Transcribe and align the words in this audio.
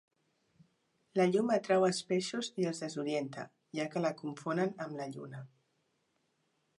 La 1.19 1.25
llum 1.33 1.51
atrau 1.55 1.85
els 1.89 1.99
peixos 2.11 2.49
i 2.63 2.65
els 2.71 2.81
desorienta, 2.85 3.45
ja 3.81 3.87
que 3.97 4.03
la 4.07 4.13
confonen 4.23 4.73
amb 4.87 4.97
la 5.03 5.07
lluna. 5.13 5.43